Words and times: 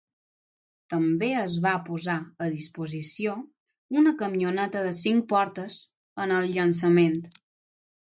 També 0.91 1.27
es 1.41 1.57
va 1.65 1.73
posar 1.89 2.15
a 2.45 2.47
disposició 2.53 3.35
una 4.03 4.13
camioneta 4.21 4.81
de 4.87 4.95
cinc 5.01 5.27
portes 5.35 5.77
en 6.25 6.35
el 6.39 6.49
llançament. 6.57 7.21